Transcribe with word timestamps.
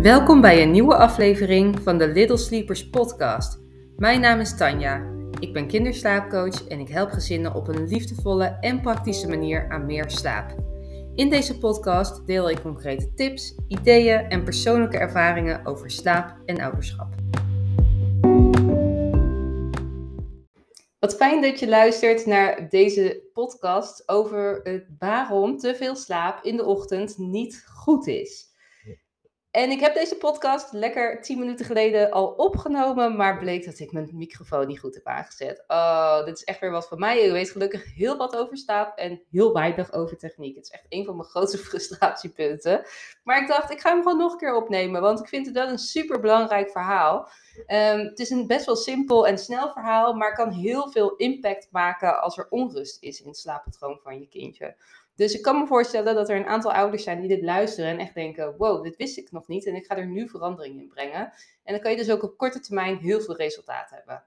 Welkom 0.00 0.40
bij 0.40 0.62
een 0.62 0.70
nieuwe 0.70 0.96
aflevering 0.96 1.80
van 1.82 1.98
de 1.98 2.08
Little 2.08 2.36
Sleepers 2.36 2.90
podcast. 2.90 3.60
Mijn 3.96 4.20
naam 4.20 4.40
is 4.40 4.56
Tanja. 4.56 5.12
Ik 5.38 5.52
ben 5.52 5.66
kinderslaapcoach 5.66 6.68
en 6.68 6.80
ik 6.80 6.88
help 6.88 7.10
gezinnen 7.10 7.54
op 7.54 7.68
een 7.68 7.86
liefdevolle 7.86 8.44
en 8.44 8.80
praktische 8.80 9.28
manier 9.28 9.70
aan 9.70 9.86
meer 9.86 10.10
slaap. 10.10 10.54
In 11.14 11.30
deze 11.30 11.58
podcast 11.58 12.26
deel 12.26 12.50
ik 12.50 12.60
concrete 12.62 13.14
tips, 13.14 13.54
ideeën 13.68 14.18
en 14.18 14.44
persoonlijke 14.44 14.98
ervaringen 14.98 15.66
over 15.66 15.90
slaap 15.90 16.36
en 16.46 16.60
ouderschap. 16.60 17.14
Wat 20.98 21.16
fijn 21.16 21.42
dat 21.42 21.58
je 21.58 21.68
luistert 21.68 22.26
naar 22.26 22.68
deze 22.68 23.22
podcast 23.32 24.08
over 24.08 24.60
het 24.62 24.86
waarom 24.98 25.58
te 25.58 25.74
veel 25.74 25.96
slaap 25.96 26.44
in 26.44 26.56
de 26.56 26.64
ochtend 26.64 27.18
niet 27.18 27.64
goed 27.66 28.06
is. 28.06 28.49
En 29.50 29.70
ik 29.70 29.80
heb 29.80 29.94
deze 29.94 30.16
podcast 30.16 30.72
lekker 30.72 31.22
10 31.22 31.38
minuten 31.38 31.66
geleden 31.66 32.10
al 32.10 32.26
opgenomen, 32.26 33.16
maar 33.16 33.38
bleek 33.38 33.64
dat 33.64 33.78
ik 33.78 33.92
mijn 33.92 34.10
microfoon 34.12 34.66
niet 34.66 34.78
goed 34.78 34.94
heb 34.94 35.06
aangezet. 35.06 35.64
Oh, 35.66 36.24
dit 36.24 36.36
is 36.36 36.44
echt 36.44 36.60
weer 36.60 36.70
wat 36.70 36.88
van 36.88 36.98
mij. 36.98 37.24
Je 37.24 37.32
weet 37.32 37.50
gelukkig 37.50 37.94
heel 37.94 38.16
wat 38.16 38.36
over 38.36 38.56
slaap 38.56 38.98
en 38.98 39.22
heel 39.30 39.52
weinig 39.52 39.92
over 39.92 40.16
techniek. 40.16 40.56
Het 40.56 40.64
is 40.64 40.70
echt 40.70 40.86
een 40.88 41.04
van 41.04 41.16
mijn 41.16 41.28
grootste 41.28 41.58
frustratiepunten. 41.68 42.84
Maar 43.24 43.42
ik 43.42 43.48
dacht, 43.48 43.70
ik 43.70 43.80
ga 43.80 43.90
hem 43.90 44.02
gewoon 44.02 44.18
nog 44.18 44.32
een 44.32 44.38
keer 44.38 44.56
opnemen, 44.56 45.00
want 45.00 45.20
ik 45.20 45.28
vind 45.28 45.46
het 45.46 45.54
wel 45.54 45.68
een 45.68 45.78
super 45.78 46.20
belangrijk 46.20 46.70
verhaal. 46.70 47.28
Ehm, 47.66 47.98
het 47.98 48.18
is 48.18 48.30
een 48.30 48.46
best 48.46 48.66
wel 48.66 48.76
simpel 48.76 49.26
en 49.26 49.38
snel 49.38 49.72
verhaal, 49.72 50.12
maar 50.12 50.34
kan 50.34 50.50
heel 50.50 50.90
veel 50.90 51.16
impact 51.16 51.68
maken 51.70 52.20
als 52.20 52.38
er 52.38 52.46
onrust 52.50 53.02
is 53.02 53.20
in 53.20 53.28
het 53.28 53.38
slaappatroon 53.38 53.98
van 54.02 54.20
je 54.20 54.28
kindje. 54.28 54.76
Dus 55.20 55.34
ik 55.34 55.42
kan 55.42 55.58
me 55.58 55.66
voorstellen 55.66 56.14
dat 56.14 56.28
er 56.28 56.36
een 56.36 56.46
aantal 56.46 56.72
ouders 56.72 57.02
zijn 57.02 57.20
die 57.20 57.28
dit 57.28 57.42
luisteren 57.42 57.90
en 57.90 57.98
echt 57.98 58.14
denken: 58.14 58.56
wow, 58.56 58.82
dit 58.82 58.96
wist 58.96 59.16
ik 59.18 59.32
nog 59.32 59.48
niet 59.48 59.66
en 59.66 59.74
ik 59.74 59.86
ga 59.86 59.96
er 59.96 60.06
nu 60.06 60.28
verandering 60.28 60.80
in 60.80 60.88
brengen. 60.88 61.32
En 61.64 61.72
dan 61.72 61.80
kan 61.80 61.90
je 61.90 61.96
dus 61.96 62.10
ook 62.10 62.22
op 62.22 62.36
korte 62.36 62.60
termijn 62.60 62.96
heel 62.96 63.20
veel 63.20 63.36
resultaat 63.36 63.90
hebben. 63.90 64.24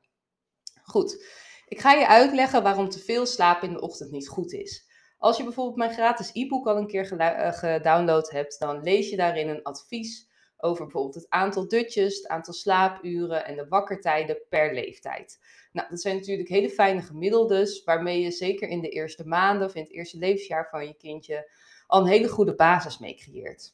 Goed, 0.84 1.26
ik 1.67 1.80
ga 1.80 1.92
je 1.94 2.08
uitleggen 2.08 2.64
waarom 2.64 2.90
te 2.90 3.00
veel 3.00 3.26
slapen 3.26 3.67
in 3.67 3.73
de 3.73 3.82
ochtend 3.82 4.12
niet 4.12 4.28
goed 4.28 4.52
is. 4.52 4.88
Als 5.17 5.38
je 5.38 5.44
bijvoorbeeld 5.44 5.78
mijn 5.78 5.94
gratis 5.94 6.30
e-book 6.34 6.67
al 6.67 6.78
een 6.78 6.88
keer 6.88 7.17
eh, 7.17 7.54
gedownload 7.54 8.32
hebt, 8.32 8.60
dan 8.60 8.84
lees 8.84 9.10
je 9.10 9.16
daarin 9.16 9.50
een 9.50 9.64
advies 9.64 10.30
over 10.64 10.83
bijvoorbeeld 10.83 11.16
het 11.16 11.30
aantal 11.30 11.67
dutjes, 11.67 12.17
het 12.17 12.28
aantal 12.28 12.53
slaapuren 12.53 13.45
en 13.45 13.56
de 13.56 13.67
wakkertijden 13.67 14.38
per 14.50 14.73
leeftijd. 14.73 15.39
Nou, 15.72 15.89
dat 15.89 16.02
zijn 16.02 16.16
natuurlijk 16.16 16.50
hele 16.50 16.70
fijne 16.70 17.02
gemiddeldes, 17.02 17.83
waarmee 17.83 18.22
je 18.22 18.31
zeker 18.31 18.70
in 18.70 18.81
de 18.81 18.89
eerste 18.89 19.28
maanden 19.28 19.67
of 19.67 19.75
in 19.75 19.81
het 19.81 19.92
eerste 19.92 20.17
levensjaar 20.17 20.67
van 20.70 20.88
je 20.88 20.94
kindje 20.94 21.52
al 21.88 22.02
een 22.02 22.08
hele 22.08 22.28
goede 22.28 22.55
basis 22.55 22.97
mee 22.97 23.16
creëert. 23.16 23.73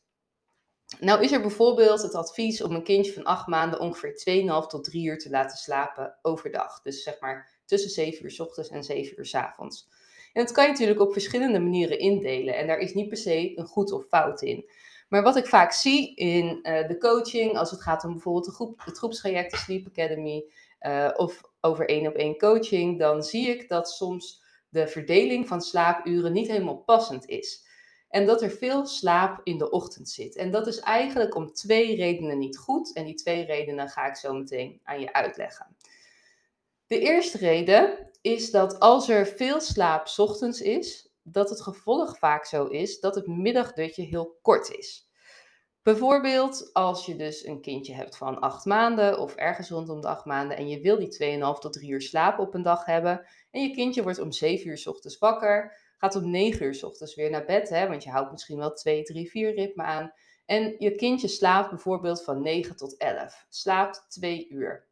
Nou 1.00 1.24
is 1.24 1.32
er 1.32 1.42
bijvoorbeeld 1.42 2.02
het 2.02 2.16
advies 2.16 2.62
om 2.62 2.76
een 2.76 2.84
kindje 2.84 3.14
van 3.14 3.24
8 3.24 3.48
maanden 3.48 3.80
ongeveer 3.80 4.44
2,5 4.64 4.68
tot 4.68 4.84
3 4.84 5.06
uur 5.06 5.18
te 5.18 5.30
laten 5.30 5.58
slapen 5.58 6.18
overdag. 6.22 6.82
Dus 6.82 7.04
zeg 7.04 7.20
maar 7.20 7.50
tussen 7.66 7.90
7 7.90 8.24
uur 8.24 8.32
s 8.32 8.40
ochtends 8.40 8.70
en 8.70 8.84
7 8.84 9.14
uur 9.18 9.26
s 9.26 9.36
avonds. 9.36 9.90
En 10.34 10.44
dat 10.44 10.54
kan 10.54 10.64
je 10.64 10.72
natuurlijk 10.72 11.00
op 11.00 11.12
verschillende 11.12 11.60
manieren 11.60 12.00
indelen. 12.00 12.58
En 12.58 12.68
daar 12.68 12.80
is 12.80 12.94
niet 12.94 13.08
per 13.08 13.18
se 13.18 13.58
een 13.58 13.66
goed 13.66 13.92
of 13.92 14.06
fout 14.06 14.42
in. 14.42 14.70
Maar 15.10 15.24
wat 15.24 15.36
ik 15.36 15.48
vaak 15.48 15.72
zie 15.72 16.16
in 16.16 16.46
uh, 16.46 16.88
de 16.88 16.98
coaching, 16.98 17.58
als 17.58 17.72
het 17.72 17.82
gaat 17.82 18.04
om 18.04 18.12
bijvoorbeeld 18.12 18.46
de 18.46 18.52
groep, 18.52 18.82
het 18.86 18.98
groepstraject, 18.98 19.52
de 19.52 19.58
Sleep 19.58 19.88
Academy, 19.88 20.44
uh, 20.82 21.10
of 21.16 21.42
over 21.62 21.90
één 21.90 22.08
op 22.08 22.14
één 22.14 22.38
coaching, 22.38 23.00
dan 23.00 23.24
zie 23.24 23.48
ik 23.48 23.70
dat 23.70 23.90
soms 23.90 24.42
de 24.70 24.88
verdeling 24.88 25.48
van 25.48 25.62
slaapuren 25.62 26.34
niet 26.34 26.48
helemaal 26.48 26.78
passend 26.78 27.26
is. 27.26 27.68
En 28.10 28.26
dat 28.26 28.42
er 28.42 28.52
veel 28.52 28.86
slaap 28.86 29.42
in 29.44 29.58
de 29.58 29.70
ochtend 29.70 30.10
zit. 30.10 30.36
En 30.36 30.52
dat 30.52 30.68
is 30.68 30.80
eigenlijk 30.80 31.36
om 31.36 31.54
twee 31.54 31.96
redenen 31.96 32.38
niet 32.38 32.58
goed. 32.58 32.94
En 32.94 33.06
die 33.06 33.16
twee 33.16 33.46
redenen 33.46 33.90
ga 33.90 34.08
ik 34.08 34.16
zo 34.16 34.34
meteen 34.34 34.80
aan 34.84 35.00
je 35.00 35.14
uitleggen. 35.14 35.76
De 36.88 37.00
eerste 37.00 37.38
reden 37.38 38.10
is 38.22 38.52
dat 38.52 38.80
als 38.80 39.10
er 39.10 39.28
veel 39.28 39.60
slaap 39.60 40.08
ochtends 40.18 40.62
is, 40.62 41.09
dat 41.24 41.50
het 41.50 41.62
gevolg 41.62 42.18
vaak 42.18 42.46
zo 42.46 42.66
is 42.66 43.00
dat 43.00 43.16
het 43.16 43.28
middagdutje 43.28 44.04
heel 44.04 44.38
kort 44.42 44.72
is. 44.72 45.10
Bijvoorbeeld 45.84 46.70
als 46.74 47.06
je 47.06 47.16
dus 47.16 47.46
een 47.46 47.62
kindje 47.62 47.94
hebt 47.94 48.18
van 48.18 48.40
8 48.40 48.66
maanden 48.66 49.20
of 49.20 49.36
ergens 49.36 49.70
rondom 49.70 50.02
de 50.02 50.08
8 50.08 50.26
maanden 50.26 50.58
en 50.58 50.68
je 50.68 50.80
wil 50.80 51.00
die 51.00 51.40
2,5 51.56 51.60
tot 51.60 51.74
3 51.74 51.90
uur 51.90 52.02
slaap 52.02 52.40
op 52.40 52.54
een 52.54 52.62
dag 52.62 52.86
hebben 52.86 53.26
en 53.52 53.62
je 53.62 53.72
kindje 53.72 54.04
wordt 54.04 54.20
om 54.20 54.32
7 54.32 54.68
uur 54.68 54.84
ochtends 54.86 55.18
wakker, 55.18 55.78
gaat 55.98 56.16
om 56.16 56.30
9 56.32 56.66
uur 56.66 56.86
ochtends 56.86 57.16
weer 57.16 57.30
naar 57.30 57.46
bed, 57.46 57.70
hè, 57.70 57.88
want 57.88 58.04
je 58.04 58.10
houdt 58.10 58.32
misschien 58.32 58.58
wel 58.58 58.74
2, 58.74 59.04
3, 59.04 59.30
4 59.30 59.56
ritme 59.56 59.84
aan 59.84 60.14
en 60.46 60.76
je 60.78 60.96
kindje 60.96 61.28
slaapt 61.28 61.70
bijvoorbeeld 61.70 62.24
van 62.24 62.42
9 62.42 62.76
tot 62.76 62.98
11, 62.98 63.46
slaapt 63.50 64.06
2 64.10 64.48
uur. 64.50 64.89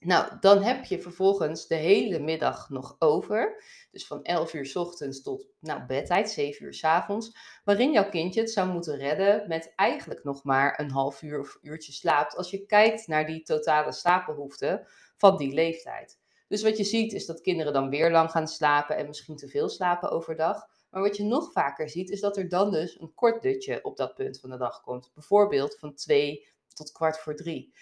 Nou, 0.00 0.38
dan 0.40 0.62
heb 0.62 0.84
je 0.84 1.00
vervolgens 1.00 1.66
de 1.66 1.74
hele 1.74 2.18
middag 2.18 2.70
nog 2.70 2.96
over. 2.98 3.62
Dus 3.90 4.06
van 4.06 4.22
11 4.22 4.54
uur 4.54 4.66
s 4.66 4.76
ochtends 4.76 5.22
tot 5.22 5.46
nou, 5.60 5.86
bedtijd, 5.86 6.30
7 6.30 6.64
uur 6.64 6.74
s 6.74 6.84
avonds. 6.84 7.36
Waarin 7.64 7.92
jouw 7.92 8.08
kindje 8.08 8.40
het 8.40 8.50
zou 8.50 8.72
moeten 8.72 8.96
redden 8.96 9.48
met 9.48 9.72
eigenlijk 9.76 10.24
nog 10.24 10.44
maar 10.44 10.80
een 10.80 10.90
half 10.90 11.22
uur 11.22 11.40
of 11.40 11.58
uurtje 11.62 11.92
slaapt. 11.92 12.36
Als 12.36 12.50
je 12.50 12.66
kijkt 12.66 13.06
naar 13.06 13.26
die 13.26 13.42
totale 13.42 13.92
slaapbehoeften 13.92 14.86
van 15.16 15.36
die 15.36 15.52
leeftijd. 15.52 16.18
Dus 16.48 16.62
wat 16.62 16.76
je 16.76 16.84
ziet 16.84 17.12
is 17.12 17.26
dat 17.26 17.40
kinderen 17.40 17.72
dan 17.72 17.90
weer 17.90 18.10
lang 18.10 18.30
gaan 18.30 18.48
slapen 18.48 18.96
en 18.96 19.06
misschien 19.06 19.36
te 19.36 19.48
veel 19.48 19.68
slapen 19.68 20.10
overdag. 20.10 20.66
Maar 20.90 21.02
wat 21.02 21.16
je 21.16 21.24
nog 21.24 21.52
vaker 21.52 21.88
ziet 21.88 22.10
is 22.10 22.20
dat 22.20 22.36
er 22.36 22.48
dan 22.48 22.70
dus 22.70 23.00
een 23.00 23.14
kort 23.14 23.42
dutje 23.42 23.84
op 23.84 23.96
dat 23.96 24.14
punt 24.14 24.40
van 24.40 24.50
de 24.50 24.56
dag 24.56 24.80
komt. 24.80 25.10
Bijvoorbeeld 25.14 25.78
van 25.78 25.94
2 25.94 26.46
tot 26.74 26.92
kwart 26.92 27.18
voor 27.18 27.34
3 27.34 27.72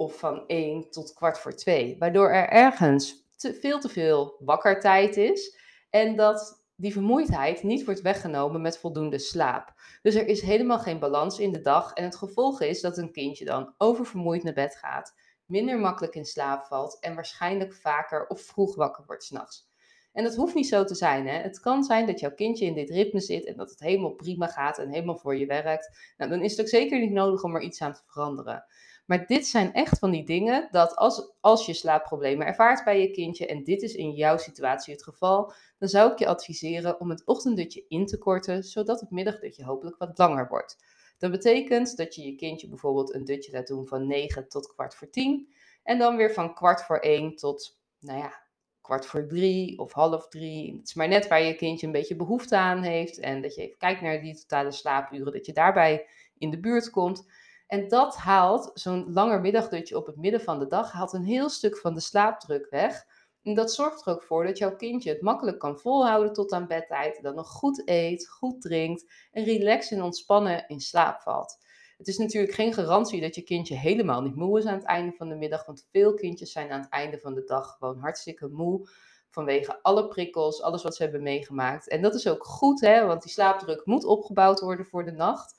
of 0.00 0.18
van 0.18 0.46
1 0.46 0.90
tot 0.90 1.12
kwart 1.12 1.38
voor 1.38 1.54
2. 1.54 1.96
Waardoor 1.98 2.30
er 2.30 2.48
ergens 2.48 3.28
te, 3.36 3.54
veel 3.54 3.80
te 3.80 3.88
veel 3.88 4.36
wakkertijd 4.38 5.16
is 5.16 5.56
en 5.90 6.16
dat 6.16 6.64
die 6.76 6.92
vermoeidheid 6.92 7.62
niet 7.62 7.84
wordt 7.84 8.00
weggenomen 8.00 8.60
met 8.60 8.78
voldoende 8.78 9.18
slaap. 9.18 9.74
Dus 10.02 10.14
er 10.14 10.26
is 10.26 10.40
helemaal 10.40 10.78
geen 10.78 10.98
balans 10.98 11.38
in 11.38 11.52
de 11.52 11.60
dag 11.60 11.92
en 11.92 12.04
het 12.04 12.16
gevolg 12.16 12.60
is 12.60 12.80
dat 12.80 12.98
een 12.98 13.12
kindje 13.12 13.44
dan 13.44 13.74
oververmoeid 13.78 14.42
naar 14.42 14.52
bed 14.52 14.76
gaat, 14.76 15.14
minder 15.46 15.78
makkelijk 15.78 16.14
in 16.14 16.24
slaap 16.24 16.64
valt 16.64 16.98
en 17.00 17.14
waarschijnlijk 17.14 17.74
vaker 17.74 18.26
of 18.26 18.40
vroeg 18.40 18.74
wakker 18.74 19.04
wordt 19.06 19.24
s'nachts. 19.24 19.68
En 20.12 20.24
dat 20.24 20.34
hoeft 20.34 20.54
niet 20.54 20.68
zo 20.68 20.84
te 20.84 20.94
zijn. 20.94 21.26
Hè? 21.26 21.38
Het 21.38 21.60
kan 21.60 21.84
zijn 21.84 22.06
dat 22.06 22.20
jouw 22.20 22.34
kindje 22.34 22.66
in 22.66 22.74
dit 22.74 22.90
ritme 22.90 23.20
zit 23.20 23.44
en 23.44 23.56
dat 23.56 23.70
het 23.70 23.80
helemaal 23.80 24.14
prima 24.14 24.46
gaat 24.46 24.78
en 24.78 24.90
helemaal 24.90 25.16
voor 25.16 25.36
je 25.36 25.46
werkt. 25.46 26.14
Nou, 26.16 26.30
dan 26.30 26.42
is 26.42 26.50
het 26.50 26.60
ook 26.60 26.68
zeker 26.68 27.00
niet 27.00 27.12
nodig 27.12 27.42
om 27.42 27.54
er 27.54 27.62
iets 27.62 27.82
aan 27.82 27.92
te 27.92 28.02
veranderen. 28.06 28.64
Maar 29.10 29.26
dit 29.26 29.46
zijn 29.46 29.72
echt 29.72 29.98
van 29.98 30.10
die 30.10 30.24
dingen 30.24 30.68
dat 30.70 30.96
als, 30.96 31.32
als 31.40 31.66
je 31.66 31.72
slaapproblemen 31.72 32.46
ervaart 32.46 32.84
bij 32.84 33.00
je 33.00 33.10
kindje 33.10 33.46
en 33.46 33.64
dit 33.64 33.82
is 33.82 33.94
in 33.94 34.12
jouw 34.12 34.36
situatie 34.36 34.92
het 34.92 35.02
geval, 35.02 35.52
dan 35.78 35.88
zou 35.88 36.12
ik 36.12 36.18
je 36.18 36.26
adviseren 36.26 37.00
om 37.00 37.10
het 37.10 37.24
ochtenddutje 37.24 37.84
in 37.88 38.06
te 38.06 38.18
korten, 38.18 38.64
zodat 38.64 39.00
het 39.00 39.10
middagdutje 39.10 39.64
hopelijk 39.64 39.96
wat 39.98 40.18
langer 40.18 40.48
wordt. 40.48 40.76
Dat 41.18 41.30
betekent 41.30 41.96
dat 41.96 42.14
je 42.14 42.24
je 42.24 42.34
kindje 42.34 42.68
bijvoorbeeld 42.68 43.14
een 43.14 43.24
dutje 43.24 43.52
laat 43.52 43.66
doen 43.66 43.86
van 43.86 44.06
9 44.06 44.48
tot 44.48 44.74
kwart 44.74 44.94
voor 44.94 45.10
10 45.10 45.52
en 45.82 45.98
dan 45.98 46.16
weer 46.16 46.32
van 46.32 46.54
kwart 46.54 46.82
voor 46.82 46.98
1 46.98 47.36
tot, 47.36 47.80
nou 48.00 48.18
ja, 48.18 48.42
kwart 48.80 49.06
voor 49.06 49.26
3 49.26 49.78
of 49.78 49.92
half 49.92 50.28
3. 50.28 50.76
Het 50.76 50.88
is 50.88 50.94
maar 50.94 51.08
net 51.08 51.28
waar 51.28 51.42
je 51.42 51.54
kindje 51.54 51.86
een 51.86 51.92
beetje 51.92 52.16
behoefte 52.16 52.56
aan 52.56 52.82
heeft 52.82 53.18
en 53.18 53.42
dat 53.42 53.54
je 53.54 53.62
even 53.62 53.78
kijkt 53.78 54.00
naar 54.00 54.20
die 54.20 54.38
totale 54.40 54.72
slaapuren, 54.72 55.32
dat 55.32 55.46
je 55.46 55.52
daarbij 55.52 56.06
in 56.38 56.50
de 56.50 56.60
buurt 56.60 56.90
komt. 56.90 57.24
En 57.70 57.88
dat 57.88 58.16
haalt 58.16 58.70
zo'n 58.74 59.12
langer 59.12 59.40
middagdutje 59.40 59.96
op 59.96 60.06
het 60.06 60.16
midden 60.16 60.40
van 60.40 60.58
de 60.58 60.66
dag, 60.66 60.92
haalt 60.92 61.12
een 61.12 61.24
heel 61.24 61.48
stuk 61.48 61.76
van 61.76 61.94
de 61.94 62.00
slaapdruk 62.00 62.66
weg. 62.70 63.06
En 63.42 63.54
dat 63.54 63.72
zorgt 63.72 64.06
er 64.06 64.12
ook 64.12 64.22
voor 64.22 64.44
dat 64.44 64.58
jouw 64.58 64.76
kindje 64.76 65.10
het 65.10 65.20
makkelijk 65.20 65.58
kan 65.58 65.78
volhouden 65.78 66.32
tot 66.32 66.52
aan 66.52 66.66
bedtijd, 66.66 67.22
dan 67.22 67.34
nog 67.34 67.48
goed 67.48 67.82
eet, 67.88 68.28
goed 68.28 68.60
drinkt 68.60 69.12
en 69.32 69.44
relaxed 69.44 69.98
en 69.98 70.04
ontspannen 70.04 70.68
in 70.68 70.80
slaap 70.80 71.20
valt. 71.20 71.58
Het 71.96 72.08
is 72.08 72.18
natuurlijk 72.18 72.54
geen 72.54 72.74
garantie 72.74 73.20
dat 73.20 73.34
je 73.34 73.42
kindje 73.42 73.74
helemaal 73.74 74.22
niet 74.22 74.36
moe 74.36 74.58
is 74.58 74.66
aan 74.66 74.78
het 74.78 74.84
einde 74.84 75.12
van 75.16 75.28
de 75.28 75.36
middag, 75.36 75.66
want 75.66 75.88
veel 75.90 76.14
kindjes 76.14 76.52
zijn 76.52 76.70
aan 76.70 76.80
het 76.80 76.90
einde 76.90 77.18
van 77.18 77.34
de 77.34 77.44
dag 77.44 77.76
gewoon 77.78 77.98
hartstikke 77.98 78.48
moe 78.48 78.88
vanwege 79.28 79.82
alle 79.82 80.08
prikkels, 80.08 80.62
alles 80.62 80.82
wat 80.82 80.96
ze 80.96 81.02
hebben 81.02 81.22
meegemaakt. 81.22 81.88
En 81.88 82.02
dat 82.02 82.14
is 82.14 82.28
ook 82.28 82.44
goed, 82.44 82.80
hè, 82.80 83.06
want 83.06 83.22
die 83.22 83.32
slaapdruk 83.32 83.84
moet 83.84 84.04
opgebouwd 84.04 84.60
worden 84.60 84.86
voor 84.86 85.04
de 85.04 85.12
nacht. 85.12 85.58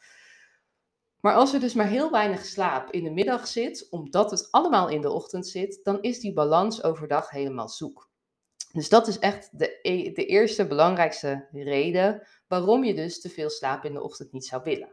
Maar 1.21 1.35
als 1.35 1.53
er 1.53 1.59
dus 1.59 1.73
maar 1.73 1.87
heel 1.87 2.11
weinig 2.11 2.45
slaap 2.45 2.91
in 2.91 3.03
de 3.03 3.09
middag 3.09 3.47
zit, 3.47 3.87
omdat 3.89 4.31
het 4.31 4.51
allemaal 4.51 4.89
in 4.89 5.01
de 5.01 5.11
ochtend 5.11 5.47
zit, 5.47 5.79
dan 5.83 6.01
is 6.01 6.19
die 6.19 6.33
balans 6.33 6.83
overdag 6.83 7.29
helemaal 7.29 7.69
zoek. 7.69 8.09
Dus 8.73 8.89
dat 8.89 9.07
is 9.07 9.19
echt 9.19 9.49
de, 9.59 9.79
e, 9.81 10.11
de 10.11 10.25
eerste 10.25 10.67
belangrijkste 10.67 11.47
reden 11.51 12.27
waarom 12.47 12.83
je 12.83 12.93
dus 12.93 13.21
te 13.21 13.29
veel 13.29 13.49
slaap 13.49 13.85
in 13.85 13.93
de 13.93 14.01
ochtend 14.01 14.31
niet 14.31 14.45
zou 14.45 14.63
willen. 14.63 14.89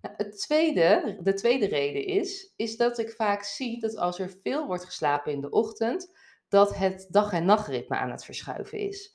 Nou, 0.00 0.14
het 0.16 0.40
tweede, 0.40 1.18
de 1.22 1.34
tweede 1.34 1.66
reden 1.66 2.04
is, 2.04 2.52
is 2.56 2.76
dat 2.76 2.98
ik 2.98 3.10
vaak 3.10 3.42
zie 3.42 3.80
dat 3.80 3.96
als 3.96 4.18
er 4.18 4.34
veel 4.42 4.66
wordt 4.66 4.84
geslapen 4.84 5.32
in 5.32 5.40
de 5.40 5.50
ochtend, 5.50 6.16
dat 6.48 6.76
het 6.76 7.06
dag- 7.10 7.32
en 7.32 7.44
nachtritme 7.44 7.96
aan 7.96 8.10
het 8.10 8.24
verschuiven 8.24 8.78
is. 8.78 9.13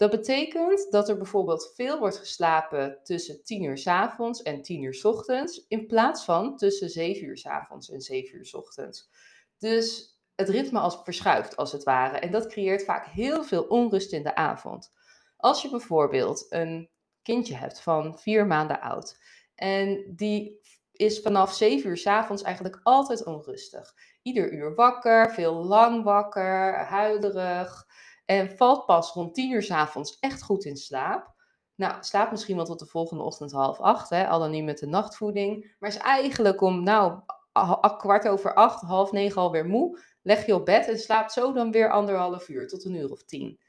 Dat 0.00 0.10
betekent 0.10 0.90
dat 0.90 1.08
er 1.08 1.16
bijvoorbeeld 1.16 1.72
veel 1.74 1.98
wordt 1.98 2.16
geslapen 2.16 2.98
tussen 3.02 3.44
10 3.44 3.62
uur 3.62 3.78
s 3.78 3.86
avonds 3.86 4.42
en 4.42 4.62
10 4.62 4.82
uur 4.82 4.94
s 4.94 5.04
ochtends, 5.04 5.66
in 5.68 5.86
plaats 5.86 6.24
van 6.24 6.56
tussen 6.56 6.90
7 6.90 7.24
uur 7.24 7.38
s 7.38 7.46
avonds 7.46 7.90
en 7.90 8.00
7 8.00 8.36
uur 8.38 8.46
s 8.46 8.54
ochtends. 8.54 9.10
Dus 9.58 10.16
het 10.34 10.48
ritme 10.48 10.78
als 10.78 11.00
verschuift 11.04 11.56
als 11.56 11.72
het 11.72 11.82
ware. 11.82 12.18
En 12.18 12.30
dat 12.30 12.46
creëert 12.46 12.84
vaak 12.84 13.06
heel 13.06 13.44
veel 13.44 13.62
onrust 13.62 14.12
in 14.12 14.22
de 14.22 14.34
avond. 14.34 14.92
Als 15.36 15.62
je 15.62 15.70
bijvoorbeeld 15.70 16.46
een 16.48 16.90
kindje 17.22 17.54
hebt 17.54 17.80
van 17.80 18.18
vier 18.18 18.46
maanden 18.46 18.80
oud 18.80 19.18
en 19.54 20.12
die 20.16 20.60
is 20.92 21.20
vanaf 21.20 21.52
7 21.52 21.90
uur 21.90 21.96
s 21.96 22.06
avonds 22.06 22.42
eigenlijk 22.42 22.80
altijd 22.82 23.24
onrustig. 23.24 23.94
Ieder 24.22 24.52
uur 24.52 24.74
wakker, 24.74 25.30
veel 25.30 25.54
lang 25.54 26.04
wakker, 26.04 26.74
huilerig. 26.74 27.86
En 28.30 28.56
valt 28.56 28.86
pas 28.86 29.12
rond 29.12 29.34
10 29.34 29.50
uur 29.50 29.62
s 29.62 29.70
avonds 29.70 30.18
echt 30.18 30.42
goed 30.42 30.64
in 30.64 30.76
slaap. 30.76 31.34
Nou, 31.74 31.94
slaapt 32.00 32.30
misschien 32.30 32.56
wel 32.56 32.64
tot 32.64 32.78
de 32.78 32.86
volgende 32.86 33.22
ochtend 33.22 33.52
half 33.52 33.80
acht, 33.80 34.10
hè, 34.10 34.28
al 34.28 34.38
dan 34.38 34.50
niet 34.50 34.64
met 34.64 34.78
de 34.78 34.86
nachtvoeding. 34.86 35.74
Maar 35.78 35.90
is 35.90 35.96
eigenlijk 35.96 36.60
om, 36.60 36.82
nou, 36.82 37.20
kwart 37.98 38.28
over 38.28 38.54
acht, 38.54 38.82
half 38.82 39.12
negen 39.12 39.40
alweer 39.40 39.66
moe. 39.66 40.00
Leg 40.22 40.46
je 40.46 40.54
op 40.54 40.64
bed 40.64 40.88
en 40.88 40.98
slaapt 40.98 41.32
zo 41.32 41.52
dan 41.52 41.70
weer 41.70 41.90
anderhalf 41.90 42.48
uur 42.48 42.68
tot 42.68 42.84
een 42.84 42.94
uur 42.94 43.10
of 43.10 43.22
tien. 43.22 43.60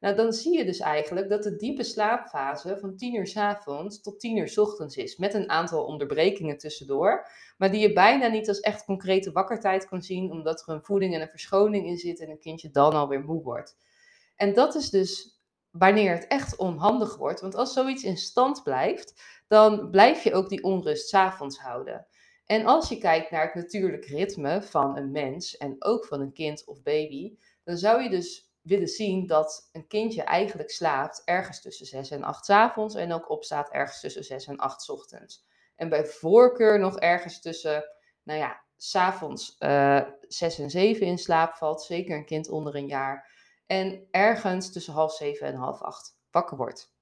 Nou, 0.00 0.14
dan 0.16 0.32
zie 0.32 0.58
je 0.58 0.64
dus 0.64 0.78
eigenlijk 0.78 1.28
dat 1.28 1.42
de 1.42 1.56
diepe 1.56 1.82
slaapfase 1.82 2.76
van 2.80 2.96
10 2.96 3.14
uur 3.14 3.26
s 3.26 3.36
avonds 3.36 4.00
tot 4.00 4.20
10 4.20 4.36
uur 4.36 4.48
s 4.48 4.58
ochtends 4.58 4.96
is. 4.96 5.16
Met 5.16 5.34
een 5.34 5.50
aantal 5.50 5.84
onderbrekingen 5.84 6.58
tussendoor. 6.58 7.26
Maar 7.58 7.70
die 7.70 7.80
je 7.80 7.92
bijna 7.92 8.26
niet 8.26 8.48
als 8.48 8.60
echt 8.60 8.84
concrete 8.84 9.32
wakkertijd 9.32 9.88
kan 9.88 10.02
zien, 10.02 10.30
omdat 10.30 10.60
er 10.60 10.74
een 10.74 10.84
voeding 10.84 11.14
en 11.14 11.20
een 11.20 11.28
verschoning 11.28 11.86
in 11.86 11.98
zit 11.98 12.20
en 12.20 12.30
een 12.30 12.40
kindje 12.40 12.70
dan 12.70 12.92
alweer 12.92 13.24
moe 13.24 13.42
wordt. 13.42 13.76
En 14.38 14.54
dat 14.54 14.74
is 14.74 14.90
dus 14.90 15.40
wanneer 15.70 16.12
het 16.12 16.26
echt 16.26 16.56
onhandig 16.56 17.16
wordt. 17.16 17.40
Want 17.40 17.54
als 17.54 17.72
zoiets 17.72 18.02
in 18.02 18.16
stand 18.16 18.62
blijft, 18.62 19.22
dan 19.48 19.90
blijf 19.90 20.24
je 20.24 20.34
ook 20.34 20.48
die 20.48 20.62
onrust 20.62 21.08
s'avonds 21.08 21.58
houden. 21.58 22.06
En 22.46 22.66
als 22.66 22.88
je 22.88 22.98
kijkt 22.98 23.30
naar 23.30 23.44
het 23.44 23.54
natuurlijk 23.54 24.04
ritme 24.04 24.62
van 24.62 24.96
een 24.96 25.10
mens 25.10 25.56
en 25.56 25.76
ook 25.78 26.04
van 26.04 26.20
een 26.20 26.32
kind 26.32 26.66
of 26.66 26.82
baby, 26.82 27.36
dan 27.64 27.76
zou 27.76 28.02
je 28.02 28.10
dus 28.10 28.52
willen 28.60 28.88
zien 28.88 29.26
dat 29.26 29.68
een 29.72 29.86
kindje 29.86 30.22
eigenlijk 30.22 30.70
slaapt 30.70 31.22
ergens 31.24 31.60
tussen 31.60 31.86
6 31.86 32.10
en 32.10 32.22
8 32.22 32.50
avonds 32.50 32.94
en 32.94 33.12
ook 33.12 33.30
opstaat 33.30 33.70
ergens 33.70 34.00
tussen 34.00 34.24
6 34.24 34.46
en 34.46 34.56
8 34.56 34.88
ochtends. 34.88 35.46
En 35.76 35.88
bij 35.88 36.06
voorkeur 36.06 36.78
nog 36.78 36.98
ergens 36.98 37.40
tussen, 37.40 37.84
nou 38.22 38.38
ja, 38.38 38.62
s'avonds 38.76 39.56
uh, 39.58 40.02
6 40.20 40.58
en 40.58 40.70
7 40.70 41.06
in 41.06 41.18
slaap 41.18 41.54
valt, 41.54 41.82
zeker 41.82 42.16
een 42.16 42.26
kind 42.26 42.48
onder 42.48 42.74
een 42.74 42.86
jaar. 42.86 43.37
En 43.68 44.08
ergens 44.10 44.72
tussen 44.72 44.92
half 44.92 45.12
7 45.12 45.46
en 45.46 45.54
half 45.54 45.80
8 45.80 46.16
wakker 46.30 46.56
wordt. 46.56 46.96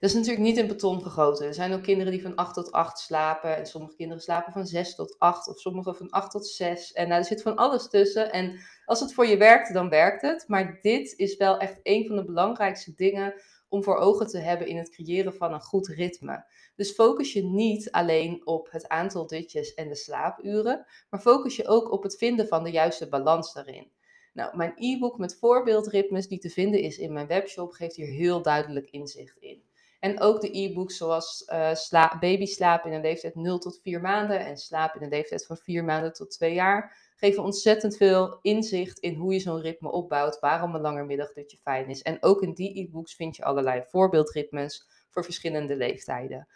Dat 0.00 0.10
is 0.10 0.14
natuurlijk 0.14 0.42
niet 0.42 0.56
in 0.56 0.66
beton 0.66 1.02
gegoten. 1.02 1.46
Er 1.46 1.54
zijn 1.54 1.72
ook 1.72 1.82
kinderen 1.82 2.12
die 2.12 2.22
van 2.22 2.34
8 2.34 2.54
tot 2.54 2.72
8 2.72 2.98
slapen. 2.98 3.56
En 3.56 3.66
sommige 3.66 3.96
kinderen 3.96 4.22
slapen 4.22 4.52
van 4.52 4.66
6 4.66 4.94
tot 4.94 5.18
8. 5.18 5.48
Of 5.48 5.58
sommige 5.58 5.94
van 5.94 6.10
8 6.10 6.30
tot 6.30 6.46
6. 6.46 6.92
En 6.92 7.08
nou, 7.08 7.20
er 7.20 7.26
zit 7.26 7.42
van 7.42 7.56
alles 7.56 7.88
tussen. 7.88 8.32
En 8.32 8.60
als 8.84 9.00
het 9.00 9.14
voor 9.14 9.26
je 9.26 9.36
werkt, 9.36 9.72
dan 9.72 9.88
werkt 9.88 10.22
het. 10.22 10.44
Maar 10.48 10.78
dit 10.82 11.12
is 11.16 11.36
wel 11.36 11.58
echt 11.58 11.80
een 11.82 12.06
van 12.06 12.16
de 12.16 12.24
belangrijkste 12.24 12.94
dingen 12.94 13.34
om 13.68 13.82
voor 13.82 13.96
ogen 13.96 14.26
te 14.26 14.38
hebben 14.38 14.66
in 14.66 14.76
het 14.76 14.90
creëren 14.90 15.34
van 15.34 15.52
een 15.52 15.62
goed 15.62 15.86
ritme. 15.86 16.44
Dus 16.76 16.92
focus 16.92 17.32
je 17.32 17.44
niet 17.44 17.90
alleen 17.90 18.46
op 18.46 18.70
het 18.70 18.88
aantal 18.88 19.26
dutjes 19.26 19.74
en 19.74 19.88
de 19.88 19.94
slaapuren, 19.94 20.86
maar 21.10 21.20
focus 21.20 21.56
je 21.56 21.66
ook 21.66 21.92
op 21.92 22.02
het 22.02 22.16
vinden 22.16 22.48
van 22.48 22.64
de 22.64 22.70
juiste 22.70 23.08
balans 23.08 23.52
daarin. 23.52 23.90
Nou, 24.38 24.56
mijn 24.56 24.72
e-book 24.76 25.18
met 25.18 25.36
voorbeeldritmes 25.38 26.28
die 26.28 26.38
te 26.38 26.50
vinden 26.50 26.80
is 26.80 26.98
in 26.98 27.12
mijn 27.12 27.26
webshop 27.26 27.72
geeft 27.72 27.96
hier 27.96 28.06
heel 28.06 28.42
duidelijk 28.42 28.90
inzicht 28.90 29.36
in. 29.38 29.62
En 30.00 30.20
ook 30.20 30.40
de 30.40 30.58
e-books 30.58 30.96
zoals 30.96 31.44
sla 31.72 32.16
baby 32.20 32.46
slaap 32.46 32.84
in 32.84 32.92
een 32.92 33.00
leeftijd 33.00 33.34
0 33.34 33.58
tot 33.58 33.80
4 33.82 34.00
maanden 34.00 34.40
en 34.40 34.56
slaap 34.56 34.94
in 34.94 35.02
een 35.02 35.08
leeftijd 35.08 35.46
van 35.46 35.56
4 35.56 35.84
maanden 35.84 36.12
tot 36.12 36.30
2 36.30 36.54
jaar 36.54 36.96
geven 37.16 37.42
ontzettend 37.42 37.96
veel 37.96 38.38
inzicht 38.42 38.98
in 38.98 39.14
hoe 39.14 39.32
je 39.32 39.38
zo'n 39.38 39.60
ritme 39.60 39.90
opbouwt, 39.90 40.40
waarom 40.40 40.74
een 40.74 40.80
langer 40.80 41.06
middagdutje 41.06 41.56
fijn 41.56 41.88
is. 41.88 42.02
En 42.02 42.22
ook 42.22 42.42
in 42.42 42.52
die 42.52 42.78
e-books 42.80 43.14
vind 43.14 43.36
je 43.36 43.44
allerlei 43.44 43.82
voorbeeldritmes 43.86 44.86
voor 45.08 45.24
verschillende 45.24 45.76
leeftijden. 45.76 46.48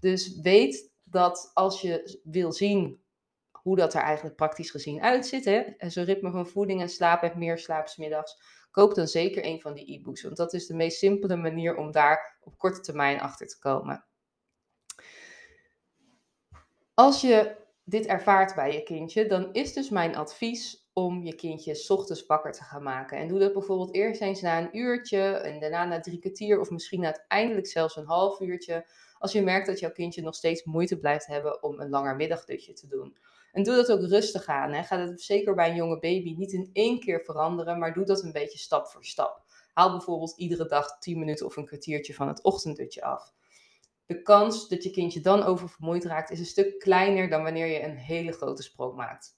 Dus 0.00 0.40
weet 0.40 0.90
dat 1.04 1.50
als 1.54 1.80
je 1.80 2.20
wil 2.22 2.52
zien 2.52 3.00
hoe 3.68 3.76
dat 3.76 3.94
er 3.94 4.00
eigenlijk 4.00 4.36
praktisch 4.36 4.70
gezien 4.70 5.02
uitziet, 5.02 5.44
hè, 5.44 5.62
zo'n 5.78 6.04
ritme 6.04 6.30
van 6.30 6.46
voeding 6.46 6.80
en 6.80 6.88
slaap 6.88 7.22
en 7.22 7.38
meer 7.38 7.58
slaapsmiddags, 7.58 8.42
koop 8.70 8.94
dan 8.94 9.06
zeker 9.06 9.44
een 9.44 9.60
van 9.60 9.74
die 9.74 9.92
e-books. 9.92 10.22
Want 10.22 10.36
dat 10.36 10.52
is 10.52 10.66
de 10.66 10.74
meest 10.74 10.98
simpele 10.98 11.36
manier 11.36 11.76
om 11.76 11.92
daar 11.92 12.38
op 12.40 12.58
korte 12.58 12.80
termijn 12.80 13.20
achter 13.20 13.46
te 13.46 13.58
komen. 13.58 14.04
Als 16.94 17.20
je 17.20 17.56
dit 17.84 18.06
ervaart 18.06 18.54
bij 18.54 18.72
je 18.72 18.82
kindje, 18.82 19.26
dan 19.26 19.52
is 19.52 19.72
dus 19.72 19.90
mijn 19.90 20.16
advies 20.16 20.88
om 20.92 21.22
je 21.22 21.34
kindje 21.34 21.74
s 21.74 21.90
ochtends 21.90 22.26
wakker 22.26 22.52
te 22.52 22.62
gaan 22.62 22.82
maken. 22.82 23.18
En 23.18 23.28
doe 23.28 23.38
dat 23.38 23.52
bijvoorbeeld 23.52 23.94
eerst 23.94 24.20
eens 24.20 24.40
na 24.40 24.58
een 24.58 24.78
uurtje 24.78 25.20
en 25.20 25.60
daarna 25.60 25.84
na 25.84 26.00
drie 26.00 26.18
kwartier 26.18 26.60
of 26.60 26.70
misschien 26.70 27.04
uiteindelijk 27.04 27.66
zelfs 27.66 27.96
een 27.96 28.06
half 28.06 28.40
uurtje. 28.40 28.86
Als 29.18 29.32
je 29.32 29.42
merkt 29.42 29.66
dat 29.66 29.78
jouw 29.78 29.92
kindje 29.92 30.22
nog 30.22 30.34
steeds 30.34 30.64
moeite 30.64 30.98
blijft 30.98 31.26
hebben 31.26 31.62
om 31.62 31.80
een 31.80 31.88
langer 31.88 32.16
middagdutje 32.16 32.72
te 32.72 32.86
doen. 32.86 33.16
En 33.58 33.64
doe 33.64 33.74
dat 33.74 33.92
ook 33.92 34.00
rustig 34.00 34.46
aan. 34.46 34.72
Hè. 34.72 34.82
Ga 34.82 35.06
dat 35.06 35.20
zeker 35.20 35.54
bij 35.54 35.68
een 35.68 35.76
jonge 35.76 35.98
baby 35.98 36.34
niet 36.36 36.52
in 36.52 36.70
één 36.72 37.00
keer 37.00 37.20
veranderen, 37.24 37.78
maar 37.78 37.92
doe 37.92 38.04
dat 38.04 38.22
een 38.22 38.32
beetje 38.32 38.58
stap 38.58 38.86
voor 38.86 39.04
stap. 39.04 39.42
Haal 39.72 39.90
bijvoorbeeld 39.90 40.36
iedere 40.36 40.66
dag 40.66 40.98
10 40.98 41.18
minuten 41.18 41.46
of 41.46 41.56
een 41.56 41.66
kwartiertje 41.66 42.14
van 42.14 42.28
het 42.28 42.42
ochtenddutje 42.42 43.02
af. 43.02 43.32
De 44.06 44.22
kans 44.22 44.68
dat 44.68 44.82
je 44.82 44.90
kindje 44.90 45.20
dan 45.20 45.42
oververmoeid 45.42 46.04
raakt 46.04 46.30
is 46.30 46.38
een 46.38 46.44
stuk 46.44 46.78
kleiner 46.78 47.28
dan 47.28 47.42
wanneer 47.42 47.66
je 47.66 47.82
een 47.82 47.96
hele 47.96 48.32
grote 48.32 48.62
sprong 48.62 48.94
maakt. 48.94 49.36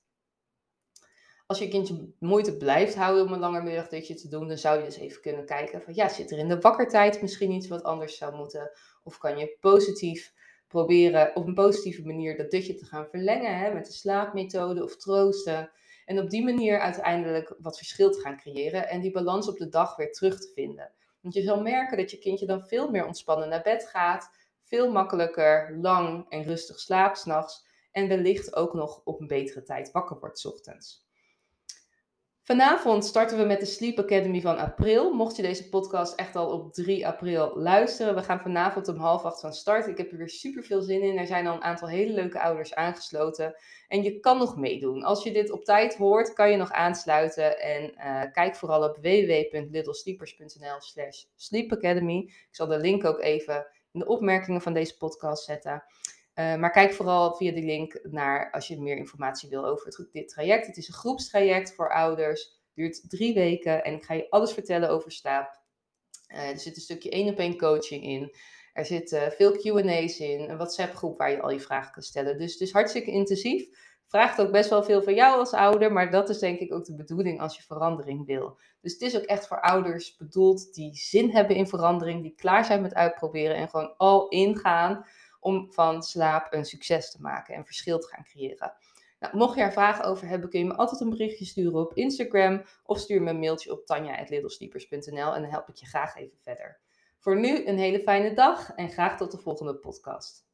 Als 1.46 1.58
je 1.58 1.69
kindje 1.69 2.14
moeite 2.19 2.56
blijft 2.56 2.94
houden 2.94 3.25
om 3.25 3.32
een 3.32 3.38
langer 3.38 3.62
middagdutje 3.62 4.14
te 4.14 4.28
doen, 4.28 4.49
dan 4.49 4.58
zou 4.58 4.78
je 4.78 4.84
dus 4.84 4.96
even 4.96 5.20
kunnen 5.20 5.46
kijken 5.46 5.82
van 5.82 5.94
ja, 5.94 6.08
zit 6.08 6.31
er 6.31 6.38
in 6.38 6.49
de 6.49 6.61
wakkertijd 6.61 7.22
misschien 7.22 7.50
iets 7.50 7.69
wat 7.69 7.82
anders 7.82 8.17
zou 8.17 8.37
moeten? 8.37 8.70
Of 9.02 9.19
kan 9.19 9.38
je 9.38 9.56
positief 9.61 10.32
proberen 10.70 11.37
op 11.37 11.46
een 11.46 11.55
positieve 11.55 12.06
manier 12.06 12.37
dat 12.37 12.50
dutje 12.50 12.75
te 12.75 12.84
gaan 12.84 13.06
verlengen 13.06 13.58
hè, 13.58 13.75
met 13.75 13.87
de 13.87 13.93
slaapmethode 13.93 14.82
of 14.82 14.96
troosten. 14.96 15.70
En 16.05 16.19
op 16.19 16.31
die 16.31 16.44
manier 16.44 16.81
uiteindelijk 16.81 17.55
wat 17.58 17.76
verschil 17.76 18.11
te 18.11 18.20
gaan 18.20 18.37
creëren 18.37 18.88
en 18.88 19.00
die 19.00 19.11
balans 19.11 19.49
op 19.49 19.58
de 19.58 19.69
dag 19.69 19.96
weer 19.96 20.12
terug 20.12 20.40
te 20.40 20.50
vinden. 20.55 20.93
Want 21.20 21.34
je 21.34 21.43
zal 21.43 21.62
merken 21.62 21.96
dat 21.96 22.11
je 22.11 22.19
kindje 22.19 22.46
dan 22.46 22.67
veel 22.67 22.90
meer 22.90 23.06
ontspannen 23.06 23.49
naar 23.49 23.62
bed 23.62 23.88
gaat, 23.88 24.31
veel 24.64 24.93
makkelijker, 24.93 25.77
lang 25.81 26.27
en 26.29 26.43
rustig 26.43 26.79
slaapt 26.79 27.19
s'nachts 27.19 27.67
en 27.93 28.08
wellicht 28.08 28.56
ook 28.56 28.74
nog 28.74 29.00
op 29.05 29.20
een 29.20 29.27
betere 29.27 29.62
tijd 29.62 29.91
wakker 29.91 30.19
wordt 30.19 30.39
s 30.39 30.44
ochtends. 30.44 31.09
Vanavond 32.51 33.05
starten 33.05 33.39
we 33.39 33.45
met 33.45 33.61
de 33.61 33.67
Sleep 33.67 33.99
Academy 33.99 34.41
van 34.41 34.59
april. 34.59 35.13
Mocht 35.13 35.37
je 35.37 35.43
deze 35.43 35.69
podcast 35.69 36.15
echt 36.15 36.37
al 36.37 36.53
op 36.53 36.73
3 36.73 37.07
april 37.07 37.53
luisteren, 37.55 38.15
we 38.15 38.23
gaan 38.23 38.41
vanavond 38.41 38.89
om 38.89 38.97
half 38.97 39.23
acht 39.25 39.41
van 39.41 39.53
start. 39.53 39.87
Ik 39.87 39.97
heb 39.97 40.11
er 40.11 40.19
weer 40.19 40.29
super 40.29 40.63
veel 40.63 40.83
zin 40.83 41.03
in. 41.03 41.19
Er 41.19 41.27
zijn 41.27 41.47
al 41.47 41.55
een 41.55 41.63
aantal 41.63 41.89
hele 41.89 42.13
leuke 42.13 42.41
ouders 42.41 42.75
aangesloten. 42.75 43.55
En 43.89 44.03
je 44.03 44.21
kan 44.21 44.39
nog 44.39 44.57
meedoen. 44.57 45.03
Als 45.03 45.23
je 45.23 45.33
dit 45.33 45.51
op 45.51 45.65
tijd 45.65 45.97
hoort, 45.97 46.33
kan 46.33 46.51
je 46.51 46.57
nog 46.57 46.73
aansluiten. 46.73 47.61
En 47.61 47.95
uh, 47.97 48.23
kijk 48.33 48.57
vooral 48.57 48.89
op 48.89 48.97
www.littlesleepers.nl 48.97 50.81
slash 50.81 51.25
sleepacademy. 51.37 52.19
Ik 52.19 52.49
zal 52.51 52.67
de 52.67 52.79
link 52.79 53.05
ook 53.05 53.21
even 53.21 53.67
in 53.93 54.01
de 54.01 54.07
opmerkingen 54.07 54.61
van 54.61 54.73
deze 54.73 54.97
podcast 54.97 55.45
zetten. 55.45 55.85
Uh, 56.34 56.56
maar 56.56 56.70
kijk 56.70 56.93
vooral 56.93 57.34
via 57.34 57.53
die 57.53 57.65
link 57.65 58.01
naar 58.03 58.51
als 58.51 58.69
je 58.69 58.81
meer 58.81 58.96
informatie 58.96 59.49
wil 59.49 59.67
over 59.67 59.87
het, 59.87 60.08
dit 60.13 60.29
traject. 60.29 60.67
Het 60.67 60.77
is 60.77 60.89
een 60.89 60.94
groepstraject 60.94 61.75
voor 61.75 61.93
ouders. 61.93 62.58
Duurt 62.75 63.10
drie 63.10 63.34
weken 63.34 63.84
en 63.84 63.94
ik 63.94 64.05
ga 64.05 64.15
je 64.15 64.31
alles 64.31 64.53
vertellen 64.53 64.89
over 64.89 65.13
slaap. 65.13 65.58
Uh, 66.29 66.49
er 66.49 66.58
zit 66.58 66.77
een 66.77 66.82
stukje 66.82 67.10
één 67.10 67.29
op 67.29 67.39
één 67.39 67.58
coaching 67.58 68.03
in. 68.03 68.34
Er 68.72 68.87
zitten 68.87 69.22
uh, 69.22 69.31
veel 69.31 69.53
QA's 69.53 70.19
in. 70.19 70.51
Een 70.51 70.56
WhatsApp 70.56 70.94
groep 70.94 71.19
waar 71.19 71.31
je 71.31 71.41
al 71.41 71.51
je 71.51 71.60
vragen 71.60 71.93
kan 71.93 72.03
stellen. 72.03 72.39
Dus 72.39 72.53
het 72.53 72.60
is 72.60 72.72
hartstikke 72.72 73.10
intensief. 73.10 73.69
Vraagt 74.06 74.41
ook 74.41 74.51
best 74.51 74.70
wel 74.70 74.82
veel 74.82 75.03
van 75.03 75.15
jou 75.15 75.39
als 75.39 75.53
ouder. 75.53 75.93
Maar 75.93 76.10
dat 76.10 76.29
is 76.29 76.39
denk 76.39 76.58
ik 76.58 76.72
ook 76.72 76.84
de 76.84 76.94
bedoeling 76.94 77.41
als 77.41 77.56
je 77.56 77.63
verandering 77.63 78.27
wil. 78.27 78.58
Dus 78.81 78.93
het 78.93 79.03
is 79.03 79.17
ook 79.17 79.25
echt 79.25 79.46
voor 79.46 79.60
ouders 79.60 80.17
bedoeld 80.17 80.75
die 80.75 80.94
zin 80.94 81.31
hebben 81.31 81.56
in 81.56 81.67
verandering. 81.67 82.22
Die 82.22 82.34
klaar 82.34 82.65
zijn 82.65 82.82
met 82.82 82.94
uitproberen 82.94 83.56
en 83.56 83.69
gewoon 83.69 83.94
al 83.96 84.29
ingaan 84.29 85.06
om 85.41 85.73
van 85.73 86.03
slaap 86.03 86.53
een 86.53 86.65
succes 86.65 87.11
te 87.11 87.20
maken 87.20 87.55
en 87.55 87.65
verschil 87.65 87.99
te 87.99 88.06
gaan 88.06 88.25
creëren. 88.25 88.73
Nou, 89.20 89.37
mocht 89.37 89.56
je 89.56 89.63
er 89.63 89.73
vragen 89.73 90.05
over 90.05 90.29
hebben, 90.29 90.51
kun 90.51 90.59
je 90.59 90.67
me 90.67 90.75
altijd 90.75 91.01
een 91.01 91.11
berichtje 91.11 91.44
sturen 91.44 91.81
op 91.81 91.94
Instagram 91.94 92.63
of 92.85 92.99
stuur 92.99 93.23
me 93.23 93.31
een 93.31 93.39
mailtje 93.39 93.73
op 93.73 93.87
tanja.littlesleepers.nl 93.87 95.35
en 95.35 95.41
dan 95.41 95.51
help 95.51 95.69
ik 95.69 95.75
je 95.75 95.87
graag 95.87 96.17
even 96.17 96.39
verder. 96.43 96.79
Voor 97.19 97.41
nu 97.41 97.67
een 97.67 97.79
hele 97.79 98.01
fijne 98.01 98.35
dag 98.35 98.73
en 98.75 98.91
graag 98.91 99.17
tot 99.17 99.31
de 99.31 99.39
volgende 99.39 99.75
podcast. 99.75 100.49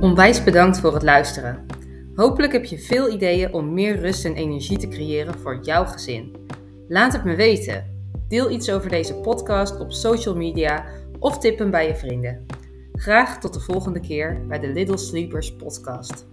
Onwijs 0.00 0.44
bedankt 0.44 0.80
voor 0.80 0.94
het 0.94 1.02
luisteren. 1.02 1.66
Hopelijk 2.14 2.52
heb 2.52 2.64
je 2.64 2.78
veel 2.78 3.10
ideeën 3.10 3.52
om 3.52 3.74
meer 3.74 3.96
rust 3.96 4.24
en 4.24 4.34
energie 4.34 4.78
te 4.78 4.88
creëren 4.88 5.38
voor 5.38 5.58
jouw 5.62 5.84
gezin. 5.84 6.46
Laat 6.88 7.12
het 7.12 7.24
me 7.24 7.34
weten. 7.34 7.91
Deel 8.32 8.50
iets 8.50 8.70
over 8.70 8.90
deze 8.90 9.14
podcast 9.14 9.80
op 9.80 9.92
social 9.92 10.36
media 10.36 10.86
of 11.18 11.38
tip 11.38 11.58
hem 11.58 11.70
bij 11.70 11.86
je 11.86 11.96
vrienden. 11.96 12.46
Graag 12.92 13.40
tot 13.40 13.54
de 13.54 13.60
volgende 13.60 14.00
keer 14.00 14.46
bij 14.48 14.58
de 14.58 14.66
Little 14.66 14.96
Sleepers 14.96 15.56
podcast. 15.56 16.26